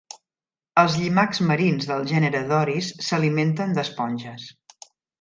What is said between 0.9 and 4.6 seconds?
llimacs marins del gènere Doris s'alimenten d'esponges.